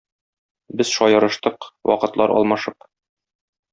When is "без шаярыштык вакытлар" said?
0.79-2.35